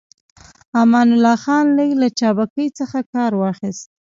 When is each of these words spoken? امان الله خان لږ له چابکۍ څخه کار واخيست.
امان 0.81 1.07
الله 1.15 1.35
خان 1.43 1.65
لږ 1.77 1.89
له 2.01 2.07
چابکۍ 2.19 2.67
څخه 2.79 2.99
کار 3.13 3.31
واخيست. 3.41 3.87